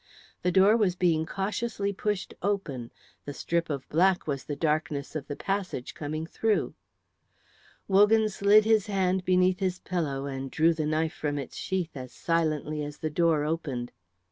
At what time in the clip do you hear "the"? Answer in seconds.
0.41-0.51, 3.25-3.35, 4.45-4.55, 5.27-5.35, 10.73-10.87, 12.97-13.11